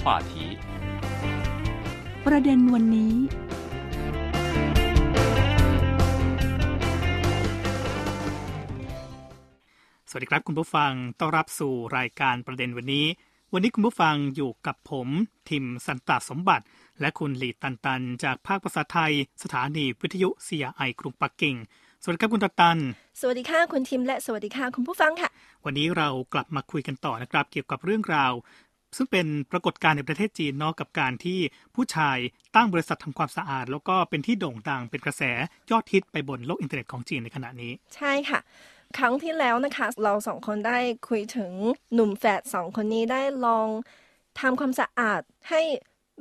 [0.00, 0.32] 话题
[2.26, 3.14] ประเด็นวันนี้
[10.10, 13.06] สวัสดีครับคุณผู้ฟัง ต้อนรับสู่รายการประเด็นวันนี้
[13.52, 15.08] วันนี้คุณผู้ฟังอยู่กับผม
[15.50, 16.64] ทิมสันตสมบัติ
[17.00, 19.12] และคุณหลีตันตัน จากภาคภาษาไทย
[19.42, 21.56] สถานีวิทยุเซียไอกรุงปักกิ่ง
[22.02, 22.78] สวัสดีครับคุณตันตัน
[23.20, 25.28] สวัสดีค่ะคุณทิมและสวัสดีค่ะคุณผู้ฟังค่ะ
[25.64, 28.32] วันนี้เรากลับมาคุยกันต่อนะครับ เกี่ยวกับเรื่องราว
[28.96, 31.38] ซึ่งเป็นปรากฏการณ์ในประเทศจีนเนาะกับการที่
[31.74, 32.18] ผู้ชาย
[32.54, 35.22] ตั้งบริษัททำความสะอาด แล้วก็เป็นที่โด่งดังเป็นกระแส
[35.70, 38.40] ยอดฮิตไปบนโลกอินเทอร์เน็ตของจีนในขณะนี้ ใช่ค่ะ
[38.98, 41.52] ครั้งที่แล้วนะคะ เราสองคนได้คุยถึง
[41.94, 43.68] หนุ่มแฝดสองคนนี้ได้ลอง
[44.40, 45.20] ทำความสะอาด
[45.50, 45.62] ให้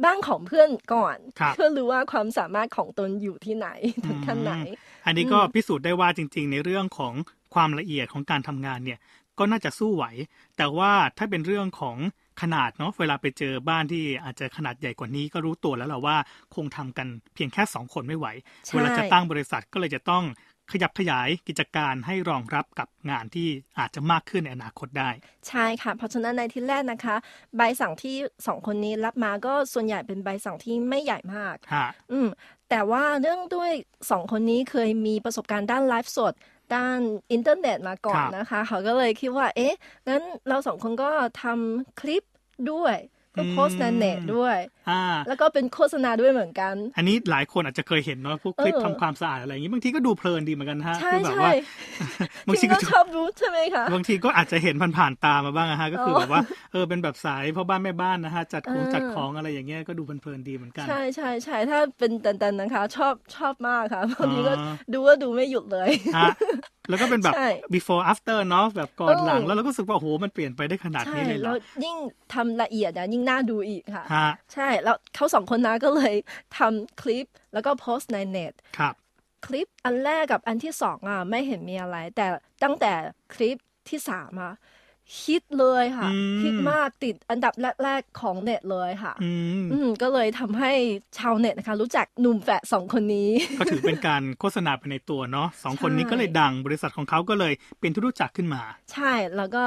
[0.03, 3.67] บ้านของเพื่อนก่อนครับเพื่อรู้ว่าความสามารถของตนอยู่ที่ไหน
[4.07, 4.53] ถึงขั้นไหน
[5.05, 7.13] อันนี้ก็พิสูจน์ได้ว่าจริง ๆ ในเรื่องของ
[7.53, 8.99] ความละเอียดของการทำงานเนี่ย
[9.39, 10.05] ก็น่าจะสู้ไหว
[10.57, 11.97] แต่ว่าถ้าเป็นเรื่องของ
[12.41, 16.17] ขนาดเนาะเวลาไปเจอบ้านที่อาจจะขนาดใหญ่กว่านี้ก็รู้ตัวแล้วแหละว่า
[16.55, 18.27] คงทำกันเพียงแค่สองคนไม่ไหว
[18.65, 20.23] ใช่เวลาจะตั้งบริษัทก็เลยจะต้อง
[20.71, 23.47] ขยับขยายกิจการให้รองรับกับงานที่
[23.79, 25.09] อาจจะมากขึ้นในอนาคตได้
[25.47, 27.15] ใช่ค่ะ เพราะฉะนั้นในที่แรกนะคะ
[27.57, 28.15] ใบสั่งที่
[28.47, 32.27] สองคนนี้รับมาก็ส่วนใหญ่เป็นใบสั่งที่ไม่ใหญ่มากฮะอืม
[32.69, 33.71] แต่ว่าเนื่องด้วย
[34.11, 36.33] สองคนนี้เคยมีประสบการณ์ด้านไลฟ์สด
[36.73, 36.99] ด้าน
[37.31, 39.73] อินเทอร์เน็ตมาก่อนนะคะ เขาก็เลยคิดว่า เอ๊ะ
[40.07, 41.09] งั้นเราสองคนก็
[41.43, 42.23] ทำคลิป
[42.71, 42.95] ด้วย
[43.37, 44.57] ก็โพสต์ในเน็ตด้วย
[44.89, 44.93] อ่า
[45.27, 51.49] แล้วก็เป็นโฆษณาด้วยเหมือนกัน อันนี้หลายคนอาจจะเคยเห็นเนาะพวกคลิปเออทำความสะอาดอะไรอย่างนี้บางทีก็ดูเพลินดีเหมือนกันฮะใช่คือแบบใช่ว่า
[52.47, 66.27] จริงบางทีก็ก็ชอบรู้ใช่ไหมคะบางทีก็อาจจะเห็นผ่านๆตามาบ้างอะฮะก็คืออ๋อแบบว่าเออเป็นแบบสายพ่อบ้านแม่บ้านนะฮะจัดของเออจัดของอะไรอย่างเงี้ยก็ดูเพลินๆดีเหมือนกัน ใช่ใช่ใช่ถ้าเป็นตันๆนะคะ ชอบชอบมากค่ะบางทีก็อ๋อดูว่าดูไม่หยุดเลยฮะ
[66.89, 71.95] แล้วก็เป็นแบบใช่ before after เนาะแบบก่อนเออหลังแล้วเราก็รู้สึกว่าโอ้โหมันเปลี่ยนไปได้ขนาดใช่นี้เลยเหรแล้อวยิ่ง
[72.33, 76.15] ทำละเอียดนะยิ่งน่าดูอีกค่ะฮะใช่แล้วเขาสองคนนะก็เลย
[76.57, 78.93] ทำคลิปแล้วก็โพสต์ในเน็ตครับ
[79.45, 82.25] คลิปอันแรกกับอันที่สองอะไม่เห็นมีอะไร แต่
[82.63, 82.93] ตั้งแต่
[83.33, 83.57] คลิป
[83.89, 84.53] ที่สามอะ
[85.21, 87.53] ฮิตเลยค่ะอืมฮิตมากติดอันดับ
[87.83, 90.71] แรก ๆ ของเน็ตเลยค่ะ อืมอืมก็เลยทำให้
[91.17, 93.29] ชาวเน็ตนะคะ รู้จักหนุ่มแฝดสองคนนี้
[93.59, 98.61] ก็ถือเป็นการโฆษณาไปในตัวเนาะสองคนนี้ใช่ก็เลยดังบริษัทของเขาก็เลยเป็นที่รู้จักขึ้นมา
[98.93, 99.63] ใช่แล้วก็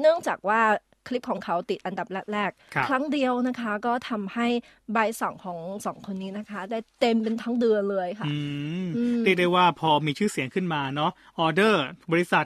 [0.00, 0.60] เนื่องจากว่า
[1.08, 4.46] คลิปของเขาติดอันดับแรกครับๆครั้งเดียวนะคะ ก็ทำให้
[4.92, 8.36] ใบสั่งของสองคนนี้นะคะ ได้เต็มเป็นทั้งเดือนเลยค่ะอื
[8.84, 12.44] มอืมเรียกได้ว่าพอมีชื่อเสียงขึ้นมาเนาะออเดอร์ บริษัท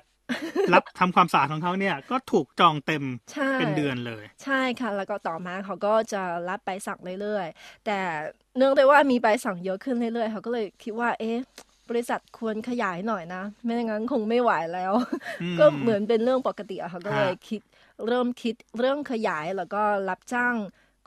[0.75, 7.99] รับทำความสะอาดของเขาเนี่ยก็ถูกจองเต็มใช่เป็นเดือนเลย ใช่ค่ะ แล้วก็ต่อมาเขาก็จะรับใบสั่งเรื่อยๆ แต่
[8.57, 11.39] เนื่องด้วยว่ามีใบสั่งเยอะขึ้นเรื่อยๆ เขาก็เลยคิดว่า เอ๊ะ
[11.89, 14.93] บริษัทควรขยายหน่อยนะ ไม่งั้นคงไม่ไหวแล้ว
[15.43, 17.61] อืมก็เหมือนเป็นเรื่องปกติอะเขาก็เลยฮะคิด
[18.07, 20.55] เริ่มคิดเรื่องขยายแล้วก็รับจ้าง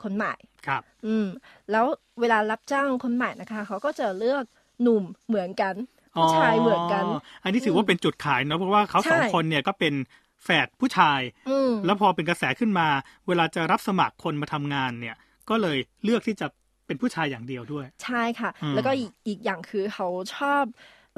[0.02, 0.34] คนใหม่
[0.66, 1.26] ครับ อืม
[1.70, 1.86] แล้ว
[2.20, 4.44] เวลารับจ้างคนใหม่นะคะ เขาก็จะเลือก
[4.82, 5.74] หนุ่มเหมือนกัน
[6.14, 7.04] ผู้ชายเหมือนกัน
[7.42, 9.94] อันนี้ถือว่าเป็นจุดขายเนาะเพราะว่าเขาสองใช่คนเนี่ยก็เป็น
[10.44, 12.88] แฝดผู้ชายอืมแล้วพอเป็นกระแสขึ้นมา
[13.28, 15.16] เวลาจะรับสมัครคนมาทำงานเนี่ย
[15.50, 16.46] ก็เลยเลือกที่จะ
[16.86, 20.06] เป็นผู้ชายอย่างเดียวด้วย ใช่ค่ะอืมแล้วก็อีกอีกอย่างคือเขา
[20.36, 20.64] ชอบ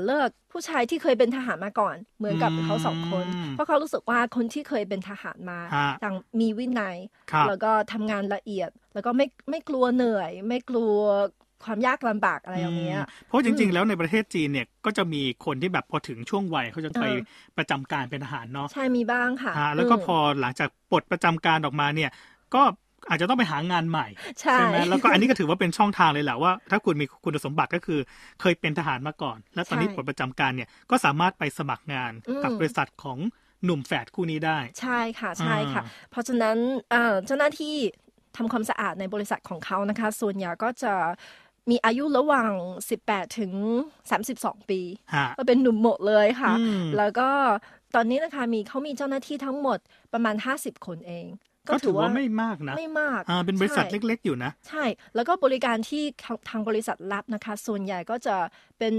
[0.04, 6.97] เลือกผู้ชายที่เคยเป็นทหารมาก่อน เหมือนกับอืมเขาสองคน เพราะเขารู้สึกว่าคนที่เคยเป็นทหารมาฮะต่างมีวินัย
[7.32, 10.97] ครับแล้วก็ทำงานละเอียด แล้วก็ไม่ไม่กลัวเหนื่อย ไม่กลัว
[11.65, 22.11] ความยากลำบากอะไรอย่างเงี้ยมเพราะจริง ๆ แล้วในประเทศจีนเนี่ยก็จะมีคนที่แบบพอถึงช่วงวัยเขาจะไปเออประจำการเป็นทหารเนาะใช่มีบ้างค่ะฮะแล้วก็มพอหลังจากปลดประจำการออกมาเนี่ย
[22.55, 22.62] ก็
[23.09, 24.06] อาจจะต้องไปหางานใหม่
[24.41, 28.01] ใช่ไหมแล้วก็อันนี้ก็ถือว่าเป็นช่องทางเลยแหละว่า ถ้าคุณมีคุณสมบัติก็คือ
[28.41, 32.12] เคยเป็นทหารมาก่อน แล้วตอนนี้ปลดประจำการเนี่ยก็สามารถไปสมัครงาน
[32.45, 33.19] กับบริษัทของ
[33.65, 36.56] หนุ่มแฝดคู่นี้ได้ ใช่ค่ะใช่ค่ะอ่าเพราะฉะนั้น
[36.91, 37.77] เอ่อเจ้าหน้าที่
[38.37, 40.95] ทำความสะอาดในบริษัทของเขานะคะ ส่วนใหญ่ก็จะ
[41.71, 42.53] มีอายุระหว่าง
[42.95, 43.53] 18 ถึง
[44.11, 44.81] 32 ปี
[45.15, 47.28] ฮะก็เป็นหนุ่มหมดเลยค่ะอืมแล้วก็
[47.95, 49.78] ตอนนี้นะคะมีเขามีเจ้าหน้าที่ทั้งหมด
[50.13, 51.27] ประมาณ 50 คนเอง
[51.69, 54.84] ก็ถือว่าไม่มากนะ ไม่มากอ่าเป็นบริษัทใช่เล็กๆอยู่นะ ใช่
[55.15, 56.03] แล้วก็บริการที่
[56.48, 58.36] ทางบริษัทรับนะคะ ส่วนใหญ่ก็จะ
[58.78, 58.95] เป็น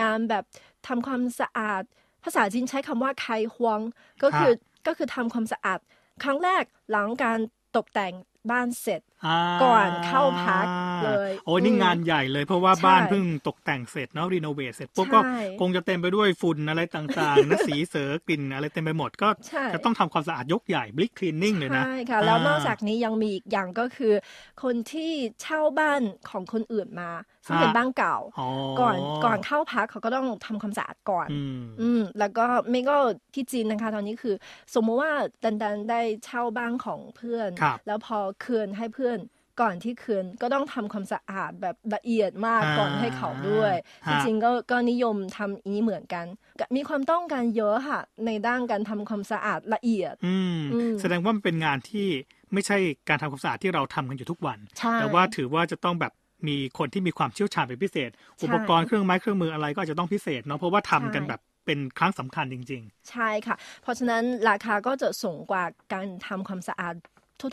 [0.00, 0.44] งานแบบ
[0.86, 1.82] ทำความสะอาด
[2.24, 3.80] ภาษาจีนใช้คำว่าไคฮวง
[4.22, 4.52] ก็คือ
[4.86, 5.78] ก็คือทำความสะอาด
[6.22, 7.38] ครั้งแรกหลังการ
[7.76, 8.14] ตกแต่ง
[8.50, 10.66] บ้านเสร็จาก่อนเข้าพัก
[11.04, 15.20] เลยโอ้ยนี่อืมงานใหญ่เลยเพราะว่าใช่บ้านเพิ่งตกแต่งเสร็จเนาะรีโนเวทเสร็จปุ๊บใช่ก็
[15.60, 24.12] คงจะเต็มไปด้วยฝุ่นอะไรต่างๆนะสีเสือกลิ่นอะไรเต็มไปหมดก็ใช่จะต้องทำความสะอาดยกใหญ่บลิกคลีนนิ่งเลยนะใช่ค่ะแล้วนอกจากานี้ยังมีอีกอย่างก็คือ
[24.62, 25.12] คนที่
[25.42, 27.10] เช่าบ้านของคนอื่นมา
[27.46, 28.48] ซึ่งเป็นบ้านเก่าอ๋อ
[28.80, 32.96] ก่อนก่อนเข้าพักเขาก็ต้องทำความสะอาดก่อนอืมอืมแล้วก็ไม่ก็
[33.34, 34.34] ที่จีนนะคะ ตอนนี้คือ
[34.74, 35.12] สมมติว่า
[35.44, 39.18] ดันดันได้เช่าบ้านของเพื่อนครับแล้วพอคืนให้เพื่อน
[39.60, 43.74] ก่อนที่คืนก็ต้องทำความสะอาดแบบละเอียดมากอ่าก่อนให้เขาด้วย
[44.06, 46.26] ฮะจริงๆก็ก็นิยมทำอย่างนี้เหมือนกัน
[46.60, 52.08] ก็มีความต้องการเยอะค่ะ ในด้านการทำความสะอาดละเอียดอืมอืมแสดงว่ามันเป็นงานที่
[52.52, 52.76] ไม่ใช่
[53.08, 56.12] การทำความสะอาดที่เราทำกันอยู่ทุกวันใช่แต่ว่าถือว่าจะต้องแบบ
[56.48, 58.10] มีคนที่มีความเชี่ยวชาญเป็นพิเศษ
[58.42, 66.94] อุปกรณ์เครื่องไม้เครื่องมืออะไรก็อาจจะต้องพิเศษเนาะเพราะว่าทำกันใช่แบบเป็นครั้งสำคัญจริงใช่ค่ะ เพราะฉะนั้นราคาก็จะสูงกว่าการทำความสะอาด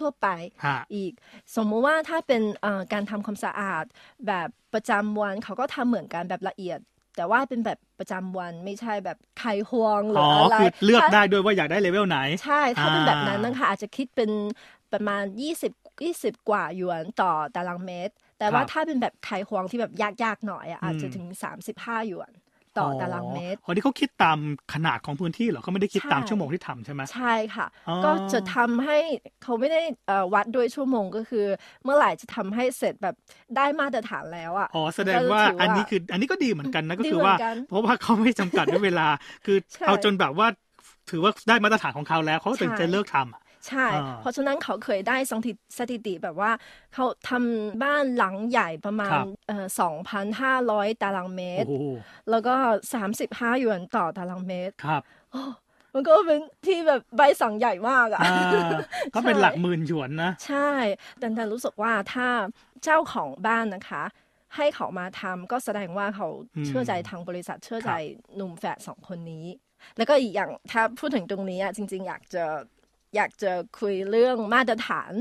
[0.03, 1.12] ทั่วๆไปๆฮะอีก
[1.56, 3.86] สมมุติว่าถ้าเป็นเอ่อการทำความสะอาด
[4.27, 6.80] แบบประจำวันเขาก็ทำเหมือนกันแบบละเอียด
[7.15, 14.31] แต่ว่าเป็นแบบประจำวันไม่ใช่แบบไขห่วงหรือ๋อออะไรคือเลือกถ้าได้ด้วยว่าอยากได้เลเวลไหน ใช่ ถ้าเป็นอ่าแบบนั้นนะคะอาจจะคิดเป็น
[14.91, 19.92] ประมาณ 20 20 กว่าหยวนต่อตารางเมตร แต่ว่าครับถ้าเป็นแบบไขห่วงที่แบบ
[20.24, 22.31] ยากๆหน่อยอะอาจจะอืมถึง 35หยวน
[22.74, 24.39] ต่ออตารางเมตรอ๋อนี่เขาคิดตาม
[24.74, 27.24] ขนาดของพื้นที่เหรอเขาไม่ได้คิดใช่ตามชั่วโมงที่ทำใช่ไหมใช่
[27.56, 28.95] ค่ะอ๋อก็จะทำให้
[29.39, 31.39] เขาไม่ได้เอ่อวัดด้วยชั่วโมงก็คือ
[31.83, 33.16] เมื่อไหร่จะทำให้เสร็จแบบ
[33.56, 39.07] ได้มาตรฐานแล้วอะอ๋อแสดงว่าก็ถือว่าอันนี้คืออันนี้ก็ดีเหมือนกันนะก็ดีคือเหมืว่าอนกันเพราะว่าเขาไม่จำกัดด้วยเวลา
[39.44, 40.48] คือใช่เอาจนแบบว่า
[41.07, 46.51] ถือว่าได้มาตรฐานของเขาแล้วเขาถึงใช่จะเลิกทำอะ ใช่อ่าเพราะฉะนั้นเขาเคยได้สถิติสถิติแบบว่า
[46.94, 49.11] เขาทำบ้านหลังใหญ่ประมาณ
[49.47, 49.65] เอ่อ
[50.29, 51.85] 2,500ตารางเมตรโอ้โห
[52.29, 52.56] แล้วก็
[53.03, 55.01] 35หยวนต่อตารางเมตรครับ
[55.31, 55.41] โอ้
[55.94, 58.69] มันก็เป็นที่แบบใบสั่งใหญ่มากอะอ่า
[59.15, 60.69] ก็เป็นหลักหมื่นหยวนนะ ใช่
[61.19, 62.27] แต่แต่รู้สึกว่าถ้า
[62.83, 64.03] เจ้าของบ้านนะคะ
[64.56, 69.45] ให้เขามาทำก็แสดงว่าเขาอืมเชื่อใจทางบริษัทเชื่อใจครับหนุ่มแฝดสองคนนี้
[69.97, 72.45] แล้วก็อีกอย่างถ้าพูดถึงตรงนี้อะจริง ๆ อยากจะ
[73.15, 75.11] อยากจะคุยเรื่องมาตรฐาน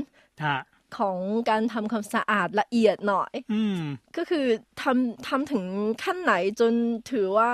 [0.45, 0.59] ฮะ
[0.97, 1.17] ของ
[1.49, 3.79] การทำความสะอาดละเอียดหน่อยอืม
[4.17, 4.45] ก็คือ
[4.81, 5.63] ทำทำถึง
[6.03, 6.73] ขั้นไหนจน
[7.11, 7.51] ถือว่า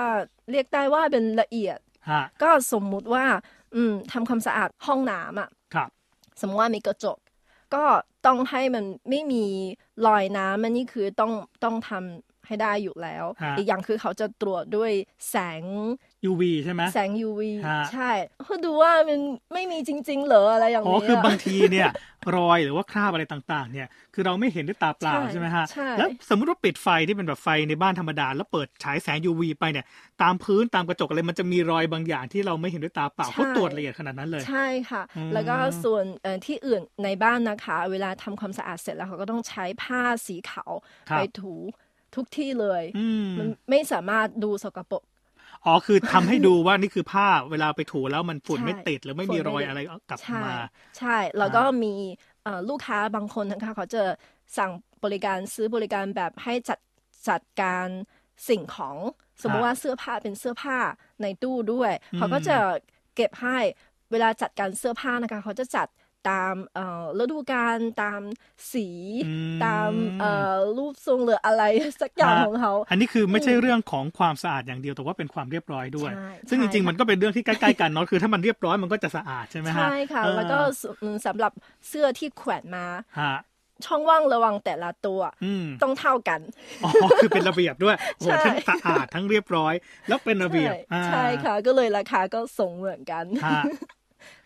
[0.50, 1.78] เรียกได้ว่าเป็นละเอียด
[2.10, 3.24] ฮะก็สมมุติว่า
[3.74, 5.90] อืมทำความสะอาดห้องน้ำอะครับ
[6.40, 7.18] สมมติว่ามีกระจก
[7.74, 7.84] ก็
[8.26, 9.44] ต้องให้มันไม่มี
[10.06, 11.32] รอยน้ำอันนี้คือต้อง
[11.64, 14.92] ต้องทำให้ได้อยู่แล้วฮะอีกอย่างคือเขาจะตรวจด้วย
[15.30, 15.62] แสง
[16.30, 18.10] UV ใช่ไหมแสง UV ฮะใช่
[18.44, 19.20] เพื่อดูว่ามัน
[19.52, 21.90] ไม่มีจริง ๆ เหรออะไรอย่างอ๋อนี้คือบางทีเนี่ย
[22.36, 29.86] รอยหรือว่าคราบอะไรต่างๆ เนี่ย คือเราไม่เห็นด้วยตาเปล่าใช่ใช่ไหมฮะใช่แล้วสมมุติว่าปิดไฟที่เป็นแบบไฟในบ้านธรรมดา แล้วเปิดฉายแสง UV ไปเนี่ย
[30.22, 40.72] ตามพื้นตามกระจกอะไรมันจะมีรอยบางอย่างที่เราไม่เห็นด้วยตาเปล่าใช่เขาตรวจละเอียดขนาดนั้นเลยใช่ค่ะอืมแล้วก็ส่วนเอ่อที่อื่นในบ้านนะคะ เวลาทำความสะอาดเสร็จแล้วเขาก็ต้องใช้ผ้าสีขาว
[41.10, 41.54] ครับไปถู
[42.14, 45.02] ทุกที่เลยอืมมันไม่สามารถดูสกปรก
[45.66, 49.78] อ๋อคือทำให้ดูว่านี่คือผ้าเวลาไปถูแล้วมันฝุ่นใช่ไม่ติดหรือไม่มีฝุ่นรไม่อยติดอะไร
[50.10, 50.54] กลับใช่มา
[50.98, 51.94] ใช่ แล้วก็มี
[52.42, 54.02] เอ่อลูกค้าบางคนนะคะเขาจะ
[54.58, 54.70] สั่ง
[55.04, 56.78] บริการซื้อบริการแบบให้จัด
[57.28, 57.88] จัดการ
[58.48, 58.96] สิ่งของ
[59.42, 60.78] สมมติว่าเสื้อผ้าเป็นเสื้อผ้า
[61.22, 62.56] ในตู้ด้วยอืมเขาก็จะ
[63.16, 63.58] เก็บให้
[64.10, 65.88] เวลาจัดการเสื้อผ้านะคะ เขาจะจัด
[66.30, 68.20] ตามเอ่อฤดูกาลตาม
[68.72, 68.86] สี
[69.22, 71.62] อืมตามเอ่อรูปทรงหรืออะไร
[72.02, 76.18] สักอย่างของเขา อันนี้คือไม่ใช่เรื่องของความสะอาดอย่างเดียวแต่ว่าเป็นความเรียบร้อยด้วยใช่
[76.48, 81.52] ซึ่งจใช่ริงๆค่ะมันก็เป็นเรื่องที่ใกล้ๆกันเนาะคือถ้ามันเรียบร้อยมันก็จะสะอาดใช่ไหมฮะใช่ค่ะเออแล้วก็สอืมสำหรับ
[81.88, 82.86] เสื้อที่แขวนมา
[83.18, 83.32] ฮะ
[83.84, 86.40] ช่องว่างระหว่างแต่ละตัวอืมต้องเท่ากัน
[86.82, 89.74] อ๋อ คือเป็นระเบียบด้วยโอ้โหใช่ทั้งสะอาดทั้งเรียบร้อย
[90.06, 93.58] แล้วเป็นระเบียบ ใช่อ่าใช่ค่ะ ก็เลยราคาก็สูงเหมือนกันฮะ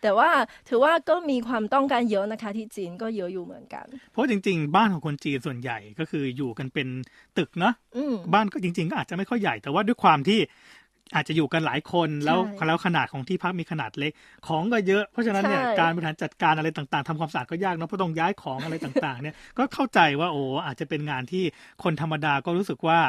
[0.01, 0.29] แต่ว่า
[0.69, 6.87] ถือว่าก็มีความต้องการเยอะนะคะ ที่จีนก็เยอะอยู่เหมือนกัน เพราะจริง ๆ บ้านของคนจีนส่วนใหญ่ก็คืออยู่กันเป็น
[7.37, 10.39] ตึกเนาะอืมบ้านก็จริง ๆ ก็อาจจะไม่ค่อยใหญ่แต่ว่าด้วยความที่
[11.15, 14.11] อาจจะอยู่กันหลายคนแล้วใช่แล้วขนาดของที่พักมีขนาดเล็ก
[14.47, 21.43] ของก็เยอะ เพราะฉะนั้นเนี่ยใช่การบริหารจัดการอะไรต่างๆทำความสะอาดก็ยากเนาะเพราะต้องย้ายของอะไรต่างๆ เนี่ยก็เข้าใจว่าโอ้อาจจะเป็นงานที่
[21.83, 22.99] คนธรรมดาก็รู้สึกว่า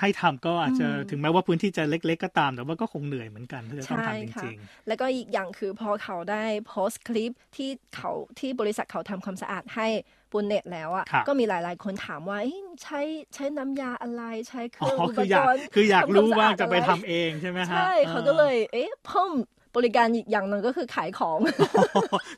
[0.00, 9.86] ให้ทำก็อาจจะถึงแม้ว่าพื้นที่จะเล็ก ๆ ก็ตาม แต่ว่าก็คงเหนื่อยเหมือนกันถ้าจะต้องใช่ทำจค่ะริงแล้วก็อีกอย่างคือพอเขาได้โพสต์คลิปที่เขาที่บริษัทเขาทำความสะอาดให้
[10.32, 13.00] บนเน็ตแล้วอะครับก็มีหลายๆคนถามว่าเอ๊ะใช้
[13.34, 19.32] ใช้น้ำยาอะไรใช้เคๆอ๋รื่องออุปคือกอยากรณ์คืออยากรู้ว่าทำควมสจะไปอดทำอะไรเองใช่ไหมฮะใช่เขาก็เลยเอ๊ะเพิ่ม
[19.76, 21.38] บริการอีกอย่างหนึ่งก็คือขายของ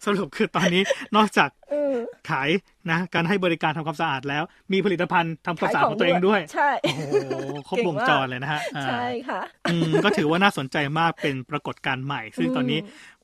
[0.06, 0.82] สรุปคือตอนนี้
[1.16, 1.94] นอกจากเออ
[2.30, 2.48] ขาย
[2.90, 7.02] นะการให้บริการทำความสะอาดแล้ว มีผลิตภัณฑ์ทำความสะอาดของตัวเองด้วย ใช่โอ้โห
[7.68, 9.40] ครบวงจรเก่งมากเลยนะฮะอ่าใช่ค่ะ
[9.70, 12.80] อืมก็ถือว่าน่าสนใจมากเป็นปรากฏการณ์ใหม่ ซึ่งตอนนี้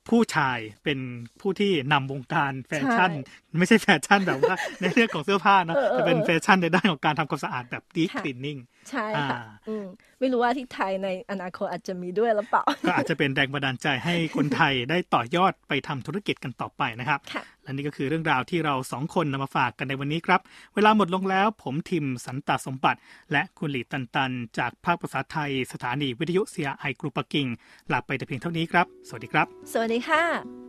[0.09, 0.99] ผู้ชายเป็น
[1.41, 8.59] ผู้ที่นำวงการแฟชั่นใช่ไม่ใช่แฟชั่นแบบว่า ในเรื่องของเสื้อผ้าเนอะเออเออแต่เป็นแฟชั่นในด้านของการทำความสะอาดแบบ deep cleaning ค่ะ
[8.91, 9.85] ใช่ค่ะอ่าอืม
[10.21, 20.41] ไม่รู้ว่าที่ไทยในอนาคตอาจจะมีด้วยหรือเปล่า ก็อาจจะเป็นแรงบันดาลใจให้คนไทยได้ต่อยอดไปทำธุรกิจกันต่อไปนะครับค่ะ และนี่ก็คือเรื่องราวที่เราสองคนนำมาฝากกันในวันนี้ครับ
[20.75, 22.99] เวลาหมดลงแล้ว ผมทิมสันตสมบัติ
[23.33, 27.47] และคุณหลีตันตัน จากภาคภาษาไทย สถานีวิทยุเซียไอกรุปปกิ่ง
[27.93, 30.62] ลาไปแต่เพียงเท่านี้ครับ สวัสดีครับ สวัสดีค่ะ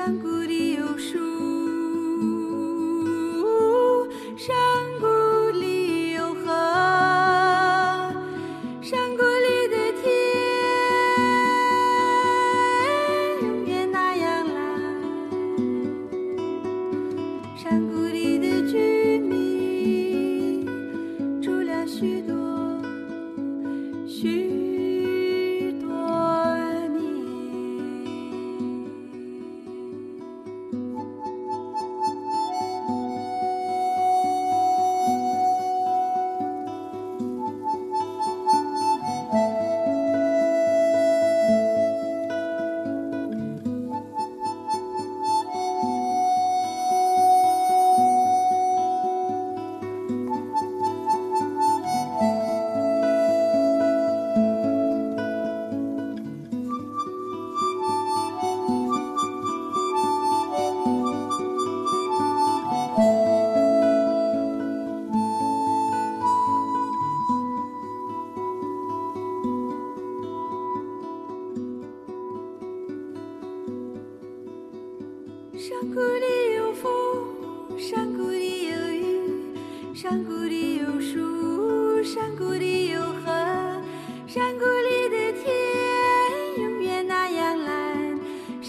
[0.00, 1.29] 山谷里有树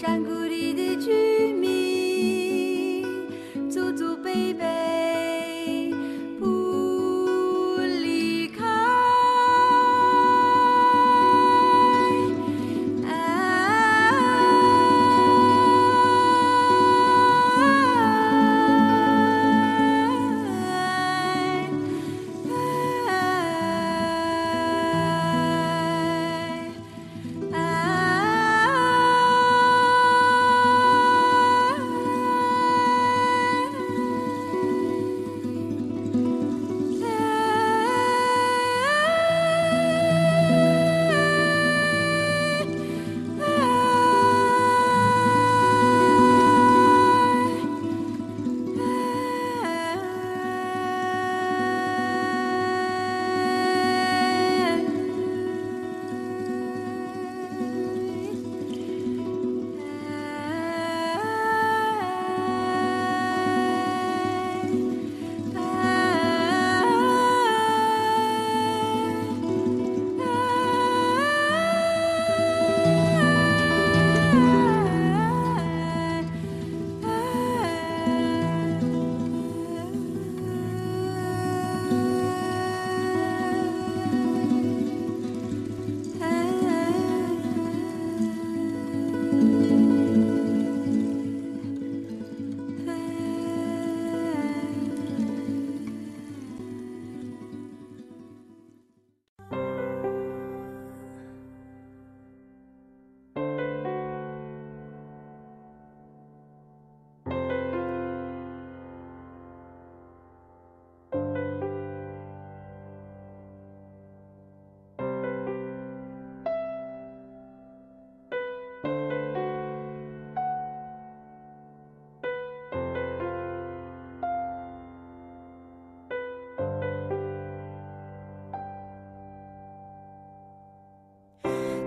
[0.02, 0.31] 山歌。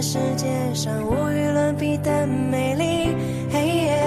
[0.00, 3.16] 世界上无与伦比的美丽。
[3.50, 4.04] 嘿耶，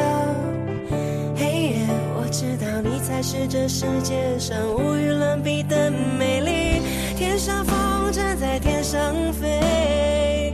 [1.36, 6.82] 嘿耶，我知道你才是这世界上无与伦比的美丽。
[7.18, 10.54] 天上风筝在天上飞，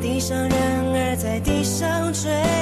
[0.00, 2.55] 地上人儿在地上追。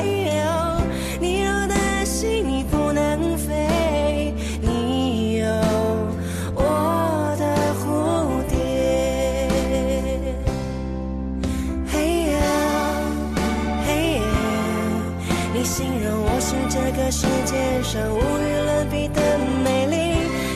[17.95, 19.97] 上无与伦比的美丽。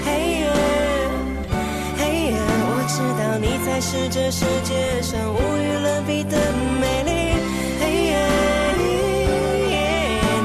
[0.04, 0.50] 嘿耶，
[1.97, 2.02] 嘿
[2.33, 2.35] 耶，
[2.66, 6.37] 我知道你才是这世界上无与伦比的
[6.80, 7.38] 美丽。
[7.78, 8.18] 嘿耶，
[8.75, 8.83] 嘿
[9.71, 9.78] 耶，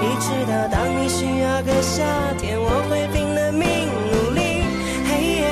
[0.03, 2.05] 你知道当你需要个夏
[2.37, 3.65] 天，我会拼了命
[4.11, 4.61] 努力。
[5.09, 5.49] 嘿耶，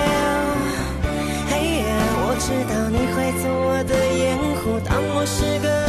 [1.49, 1.89] 嘿耶，
[2.21, 5.80] 我知道你会做我的掩护，当我是个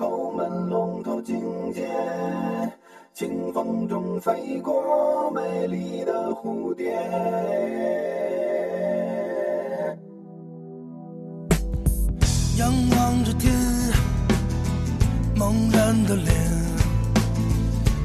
[0.00, 1.36] 后门龙头井
[1.74, 1.86] 街，
[3.12, 6.90] 清风中飞过美丽的蝴蝶。
[12.56, 13.52] 仰望着天，
[15.36, 16.34] 茫然的脸，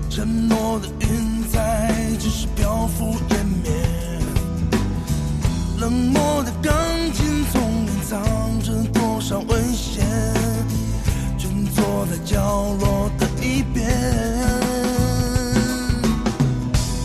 [0.10, 3.72] 沉默的云彩只是漂浮湮灭，
[5.80, 6.74] 冷漠的钢
[7.14, 8.22] 琴丛隐藏
[8.60, 10.04] 着多少危险，
[11.76, 13.86] 坐在角落的一边。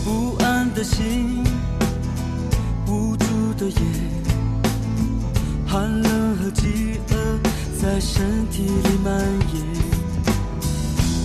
[0.05, 1.43] 不安的心，
[2.87, 3.75] 无助的夜，
[5.67, 7.13] 寒冷和饥饿
[7.81, 9.13] 在身体里蔓
[9.53, 9.61] 延。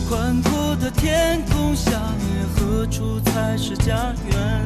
[0.09, 4.65] 宽阔的天空下面，何处才是家园？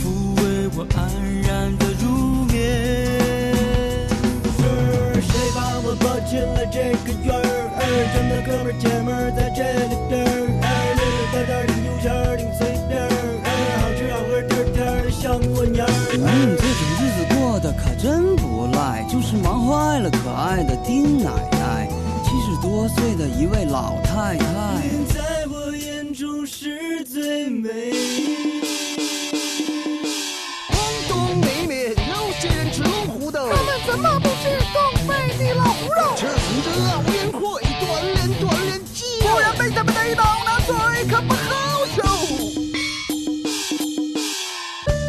[0.00, 0.42] 抚慰
[0.76, 1.00] 我安
[1.42, 2.53] 然的入眠。
[6.34, 7.38] 进了这个院儿？
[8.12, 10.26] 真的哥们儿姐们儿在这里边儿，
[10.98, 13.06] 绿绿大大的油钱儿挺随便儿，
[13.78, 15.88] 好吃好喝天天的像过年儿。
[16.18, 21.86] 嗯，这种日子过得可真不赖，就是忙坏了可爱的丁奶奶，
[22.24, 24.44] 七十多岁的一位老太太。
[24.82, 27.70] 你在我眼中是最美。
[30.66, 30.74] 轰
[31.06, 34.93] 动里面有些人吃龙虎斗，他们怎么不吃东北的
[35.56, 36.14] 老虎肉？
[36.16, 37.82] 这从这老年会锻
[38.14, 40.74] 炼锻炼肌肉，不然被他们逮到那罪
[41.10, 42.02] 可不好受。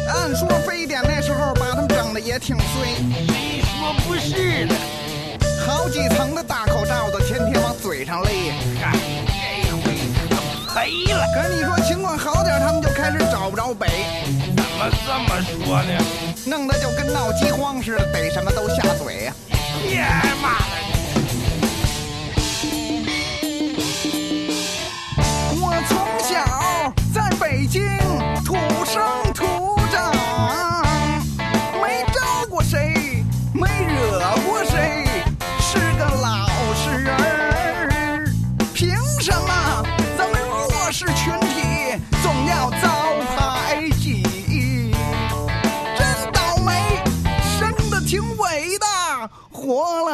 [0.08, 2.64] 按说非典那时候把他们整的也挺碎，
[3.26, 4.74] 谁说不是呢？
[5.66, 8.28] 好几层的大口罩子天天往嘴上勒。
[8.80, 8.92] 嗨，
[9.64, 9.82] 这回
[10.28, 10.36] 可
[10.74, 11.24] 赔了。
[11.34, 13.86] 可你说情况好点，他们就开始找不着北，
[14.56, 15.90] 怎么这么说呢？
[16.44, 19.34] 弄得就跟闹饥荒似的，逮什么都下嘴呀、
[19.88, 20.00] 别
[20.42, 20.74] 骂了
[25.60, 28.05] 我从小在北京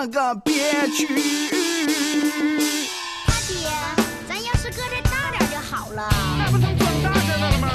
[0.04, 0.52] 那个憋
[0.90, 1.06] 屈
[3.24, 3.54] 大姐
[4.28, 6.10] 咱要是搁这大点就好了。
[6.36, 7.68] 那不成装大人的了吗？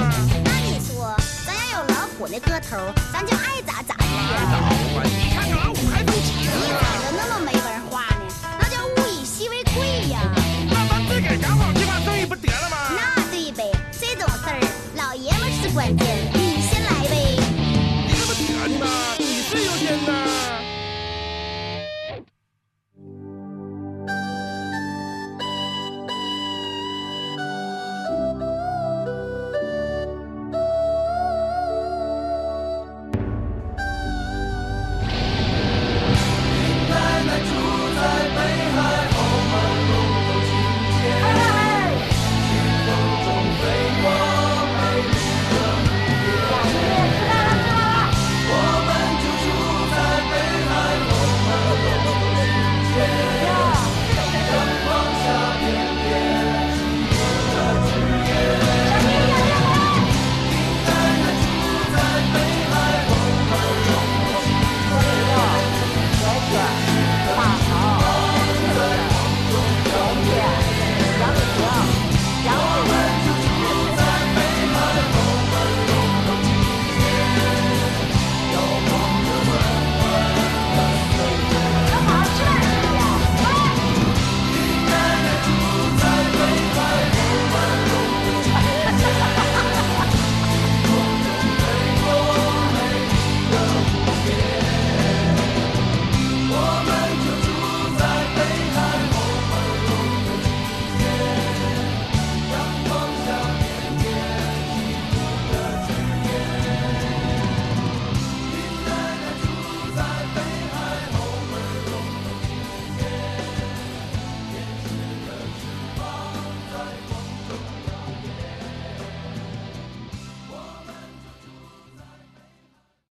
[0.44, 2.76] 那你说咱要有老虎的个头
[3.10, 8.28] 咱就爱咋咋地你看看老虎还能吃你咋就那么没文化呢？
[8.60, 10.20] 那叫物以稀为贵呀。
[10.68, 12.76] 那咱自个儿找好地生对不得了吗？
[12.94, 14.60] 那对呗这种事儿
[14.96, 16.17] 老爷们是关键